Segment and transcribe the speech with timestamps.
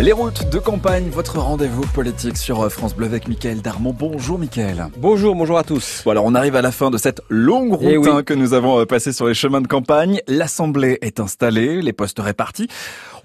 [0.00, 3.94] Les routes de campagne, votre rendez-vous politique sur France Bleu avec Mickaël Darmon.
[3.96, 4.86] Bonjour Mickaël.
[4.98, 6.02] Bonjour, bonjour à tous.
[6.04, 8.08] Bon alors on arrive à la fin de cette longue route Eh oui.
[8.10, 10.20] hein, que nous avons euh, passée sur les chemins de campagne.
[10.26, 12.68] L'Assemblée est installée, les postes répartis.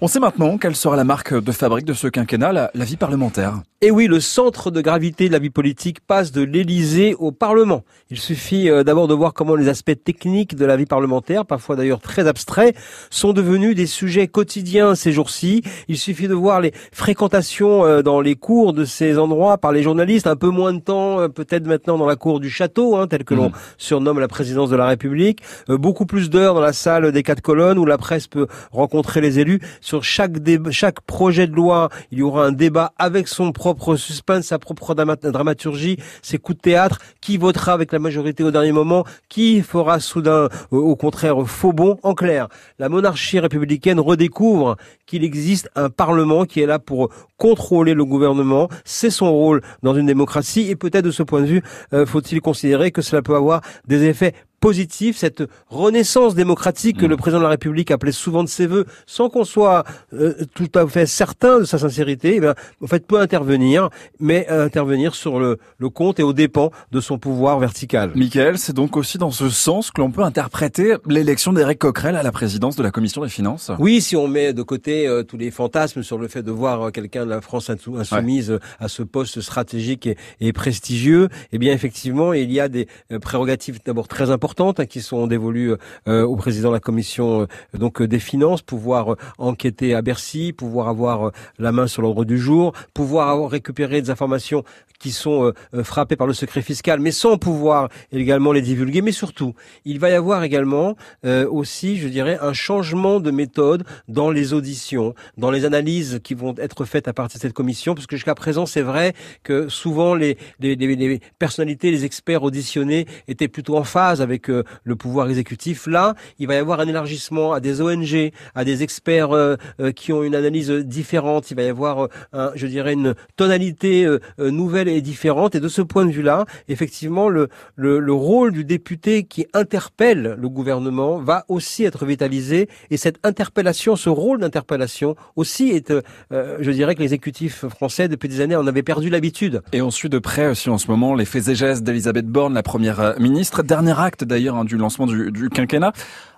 [0.00, 2.96] On sait maintenant quelle sera la marque de fabrique de ce quinquennat, la, la vie
[2.96, 3.54] parlementaire.
[3.80, 7.84] Et oui, le centre de gravité de la vie politique passe de l'Élysée au Parlement.
[8.10, 11.74] Il suffit euh, d'abord de voir comment les aspects techniques de la vie parlementaire, parfois
[11.74, 12.76] d'ailleurs très abstraits,
[13.10, 15.62] sont devenus des sujets quotidiens ces jours-ci.
[15.88, 19.82] Il suffit de voir les fréquentations euh, dans les cours de ces endroits par les
[19.82, 23.06] journalistes, un peu moins de temps euh, peut-être maintenant dans la cour du château, hein,
[23.06, 23.52] tel que l'on Mhm.
[23.78, 25.40] surnomme la présidence de la République,
[25.70, 29.20] Euh, beaucoup plus d'heures dans la salle des quatre colonnes où la presse peut rencontrer
[29.20, 29.60] les élus.
[29.80, 33.96] Sur chaque déb- chaque projet de loi, il y aura un débat avec son propre
[33.96, 38.50] suspense, sa propre drama- dramaturgie, ses coups de théâtre, qui votera avec la majorité au
[38.50, 41.98] dernier moment, qui fera soudain euh, au contraire faux bond?
[42.02, 47.94] En clair, la monarchie républicaine redécouvre qu'il existe un parlement qui est là pour contrôler
[47.94, 48.68] le gouvernement.
[48.84, 52.40] C'est son rôle dans une démocratie et peut-être de ce point de vue, euh, faut-il
[52.40, 57.10] considérer que cela peut avoir des effets positifs, cette renaissance démocratique que Mm.
[57.10, 60.70] le président de la République appelait souvent de ses voeux, sans qu'on soit euh, tout
[60.74, 65.14] à fait certain de sa sincérité, eh bien, en fait, peut intervenir, mais euh, intervenir
[65.14, 68.10] sur le, le compte et aux dépens de son pouvoir vertical.
[68.14, 72.22] Mickaël, c'est donc aussi dans ce sens que l'on peut interpréter l'élection d'Éric Coquerel à
[72.22, 73.70] la présidence de la Commission des Finances?
[73.78, 76.82] Oui, si on met de côté euh, tous les fantasmes sur le fait de voir
[76.82, 81.28] euh, quelqu'un de la France insou- insoumise euh, à ce poste stratégique et, et prestigieux,
[81.52, 82.88] eh bien effectivement, il y a des
[83.20, 85.74] prérogatives d'abord très importantes hein, qui sont dévolues
[86.08, 87.46] euh, au président de la commission euh,
[87.78, 92.38] donc euh, des finances, pouvoir enquêter à Bercy, pouvoir avoir la main sur l'ordre du
[92.38, 94.64] jour, pouvoir récupéré des informations
[94.98, 95.52] qui sont
[95.84, 99.00] frappées par le secret fiscal, mais sans pouvoir également les divulguer.
[99.00, 104.30] Mais surtout, il va y avoir également aussi, je dirais, un changement de méthode dans
[104.32, 108.08] les auditions, dans les analyses qui vont être faites à partir de cette commission, parce
[108.08, 113.76] que jusqu'à présent, c'est vrai que souvent les- les personnalités, les experts auditionnés étaient plutôt
[113.76, 115.86] en phase avec euh, le pouvoir exécutif.
[115.86, 119.92] Là, il va y avoir un élargissement à des ONG, à des experts euh, euh,
[119.92, 121.50] qui ont une analyse différente.
[121.50, 125.54] Il va y avoir, euh, un, je dirais, une tonalité euh, nouvelle et différente.
[125.54, 130.36] Et de ce point de vue-là, effectivement, le, le, le rôle du député qui interpelle
[130.38, 132.68] le gouvernement va aussi être vitalisé.
[132.90, 138.28] Et cette interpellation, ce rôle d'interpellation aussi est, euh, je dirais que l'exécutif français, depuis
[138.28, 139.62] des années, en avait perdu l'habitude.
[139.72, 142.54] Et on suit de près aussi en ce moment les faits et gestes d'Elisabeth Borne,
[142.54, 143.62] la première ministre.
[143.62, 145.92] Dernier acte d'ailleurs hein, du lancement du, du quinquennat,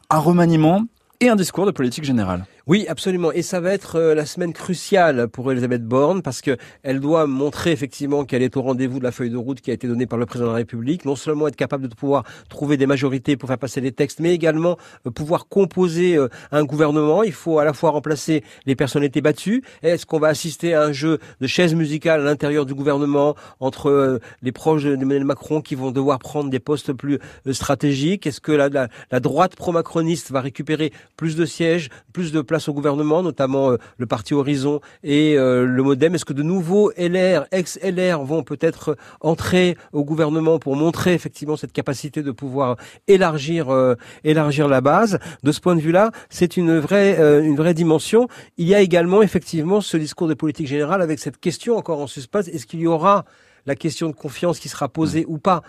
[0.09, 0.85] un remaniement
[1.21, 2.47] et un discours de politique générale.
[2.67, 3.33] Oui, absolument.
[3.33, 7.27] Et ça va être euh, la semaine cruciale pour Elisabeth Borne parce que elle doit
[7.27, 10.07] montrer effectivement qu'elle est au rendez-vous de la feuille de route qui a été donnée
[10.07, 11.07] par le président de la République.
[11.07, 14.35] Non seulement être capable de pouvoir trouver des majorités pour faire passer les textes, mais
[14.35, 14.77] également
[15.07, 17.23] euh, pouvoir composer euh, un gouvernement.
[17.23, 19.63] Il faut à la fois remplacer les personnalités battues.
[19.83, 24.21] Est-ce qu'on va assister à un jeu de chaises musicales à l'intérieur du gouvernement entre
[24.43, 27.19] les proches d'Emmanuel Macron qui vont devoir prendre des postes plus
[27.53, 28.27] stratégiques?
[28.27, 33.23] Est-ce que la, la, droite pro-macroniste va récupérer plus de sièges, plus de au gouvernement,
[33.23, 38.25] notamment euh, le parti Horizon et euh, le MoDem Est-ce que de nouveaux LR, ex-LR
[38.25, 42.77] vont peut-être entrer au gouvernement pour montrer effectivement cette capacité de pouvoir
[43.09, 43.95] élargir, euh,
[44.25, 45.19] élargir la base?
[45.43, 48.29] De ce point de vue-là, c'est une vraie, une vraie dimension.
[48.57, 52.07] Il y a également effectivement ce discours de politique générale avec cette question encore en
[52.07, 52.41] suspens.
[52.41, 53.25] Est-ce qu'il y aura
[53.67, 55.63] la question de confiance qui sera posée ou pas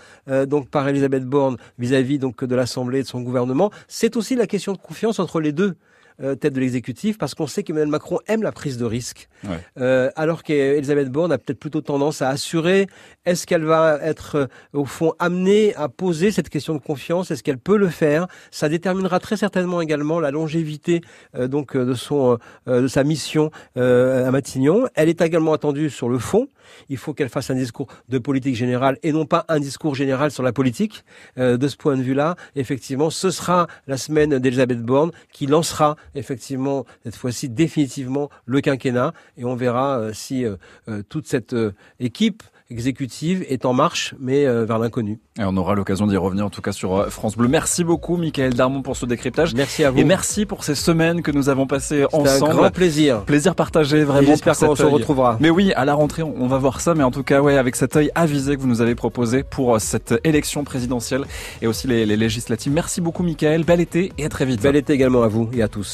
[0.47, 4.47] donc par Elisabeth Borne vis-à-vis donc de l'Assemblée et de son gouvernement, c'est aussi la
[4.47, 5.75] question de confiance entre les deux
[6.21, 9.57] euh, têtes de l'exécutif parce qu'on sait qu'Emmanuel Macron aime la prise de risque, Ouais.
[9.79, 12.87] euh, alors qu'Elisabeth Borne a peut-être plutôt tendance à assurer.
[13.25, 17.31] Est-ce qu'elle va être euh, au fond amenée à poser cette question de confiance?
[17.31, 18.27] Est-ce qu'elle peut le faire?
[18.51, 21.01] Ça déterminera très certainement également la longévité
[21.35, 22.37] euh, donc euh, de son
[22.67, 24.87] euh, de sa mission euh, à Matignon.
[24.95, 26.47] Elle est également attendue sur le fond.
[26.89, 30.31] Il faut qu'elle fasse un discours de politique générale et non pas un discours général
[30.31, 31.03] sur la politique.
[31.37, 35.95] Euh, de ce point de vue-là, effectivement, ce sera la semaine d'Elisabeth Borne qui lancera
[36.15, 40.55] effectivement cette fois-ci définitivement le quinquennat et on verra euh, si euh,
[40.89, 45.19] euh, toute cette euh, équipe exécutive est en marche, mais euh, vers l'inconnu.
[45.37, 47.49] Et on aura l'occasion d'y revenir en tout cas sur France Bleu.
[47.49, 49.53] Merci beaucoup Michael Darmon pour ce décryptage.
[49.53, 49.97] Merci à vous.
[49.99, 52.53] Et merci pour ces semaines que nous avons passées C'était un ensemble.
[52.55, 53.25] grand plaisir.
[53.25, 54.25] Plaisir partagé vraiment.
[54.25, 55.35] J'espère qu'on se retrouvera.
[55.41, 56.93] Mais oui, à la rentrée, on va voir ça.
[56.95, 59.79] Mais en tout cas, ouais, avec cet œil avisé que vous nous avez proposé pour
[59.81, 61.25] cette élection présidentielle
[61.61, 62.71] et aussi les, les législatives.
[62.71, 63.65] Merci beaucoup, Michael.
[63.65, 64.61] Bel été et à très vite.
[64.61, 65.89] Bel été également à vous et à tous.